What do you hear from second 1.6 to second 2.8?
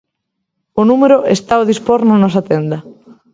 dispor na nosa tenda.